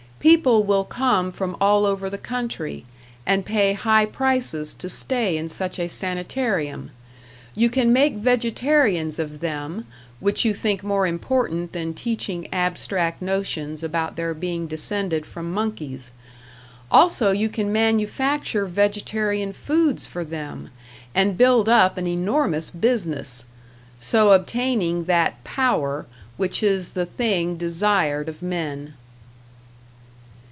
People 0.21 0.63
will 0.65 0.83
come 0.83 1.31
from 1.31 1.57
all 1.59 1.83
over 1.83 2.07
the 2.07 2.19
country, 2.19 2.85
and 3.25 3.43
pay 3.43 3.73
high 3.73 4.05
prices 4.05 4.71
to 4.75 4.87
stay 4.87 5.35
in 5.35 5.49
such 5.49 5.79
a 5.79 5.87
sanitarium; 5.87 6.91
you 7.55 7.71
can 7.71 7.91
make 7.91 8.13
vegetarians 8.13 9.17
of 9.17 9.39
them, 9.39 9.87
which 10.19 10.45
you 10.45 10.53
think 10.53 10.83
more 10.83 11.07
important 11.07 11.71
than 11.73 11.95
teaching 11.95 12.47
abstract 12.53 13.19
notions 13.19 13.81
about 13.81 14.15
their 14.15 14.35
being 14.35 14.67
descended 14.67 15.25
from 15.25 15.51
monkeys. 15.51 16.11
Also 16.91 17.31
you 17.31 17.49
can 17.49 17.73
manufacture 17.73 18.67
vegetarian 18.67 19.51
foods 19.51 20.05
for 20.05 20.23
them, 20.23 20.69
and 21.15 21.35
build 21.35 21.67
up 21.67 21.97
an 21.97 22.05
enormous 22.05 22.69
business 22.69 23.43
so 23.97 24.33
obtaining 24.33 25.05
that 25.05 25.43
Power 25.43 26.05
which 26.37 26.61
is 26.61 26.89
the 26.89 27.07
thing 27.07 27.57
desired 27.57 28.29
of 28.29 28.43
men. 28.43 28.93